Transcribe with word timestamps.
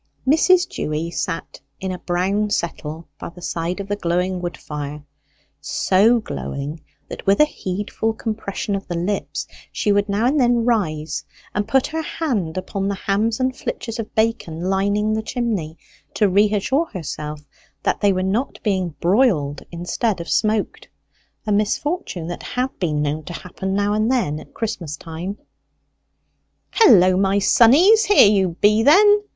Mrs. 0.27 0.67
Dewy 0.67 1.11
sat 1.11 1.61
in 1.79 1.91
a 1.91 1.99
brown 1.99 2.49
settle 2.49 3.07
by 3.19 3.29
the 3.29 3.41
side 3.43 3.79
of 3.79 3.87
the 3.87 3.95
glowing 3.95 4.41
wood 4.41 4.57
fire 4.57 5.03
so 5.59 6.19
glowing 6.19 6.81
that 7.07 7.27
with 7.27 7.39
a 7.39 7.45
heedful 7.45 8.11
compression 8.13 8.73
of 8.75 8.87
the 8.87 8.97
lips 8.97 9.45
she 9.71 9.91
would 9.91 10.09
now 10.09 10.25
and 10.25 10.39
then 10.39 10.65
rise 10.65 11.23
and 11.53 11.67
put 11.67 11.85
her 11.85 12.01
hand 12.01 12.57
upon 12.57 12.87
the 12.87 12.95
hams 12.95 13.39
and 13.39 13.55
flitches 13.55 13.99
of 13.99 14.15
bacon 14.15 14.61
lining 14.63 15.13
the 15.13 15.21
chimney, 15.21 15.77
to 16.15 16.27
reassure 16.27 16.85
herself 16.85 17.45
that 17.83 18.01
they 18.01 18.11
were 18.11 18.23
not 18.23 18.57
being 18.63 18.95
broiled 19.01 19.61
instead 19.71 20.19
of 20.19 20.27
smoked 20.27 20.87
a 21.45 21.51
misfortune 21.51 22.25
that 22.25 22.41
had 22.41 22.69
been 22.79 23.03
known 23.03 23.23
to 23.23 23.33
happen 23.33 23.75
now 23.75 23.93
and 23.93 24.11
then 24.11 24.39
at 24.39 24.55
Christmas 24.55 24.97
time. 24.97 25.37
"Hullo, 26.71 27.17
my 27.17 27.37
sonnies, 27.37 28.05
here 28.05 28.27
you 28.27 28.55
be, 28.61 28.81
then!" 28.81 29.21